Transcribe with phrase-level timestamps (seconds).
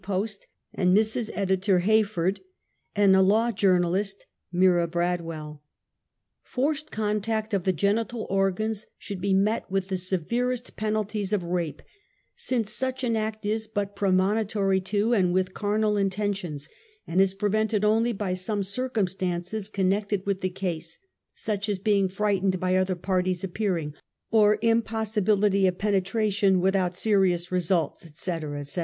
[0.01, 1.29] Post and Mrs.
[1.35, 2.39] Editor Hay ford,
[2.95, 5.61] and a Law Journalist, Mira Bradwell.
[6.41, 11.83] Forced contact of the genital organs should be met with the severest penalities of rape,
[12.35, 16.67] since such an act is but premonitory to and luith carnal inten tions,
[17.05, 20.97] and is prevented only by some circumstances connected with the case,
[21.35, 23.93] such as being frightened by other parties appearing,
[24.31, 28.79] or impossibility of penetra tion without serious results, etc, etc.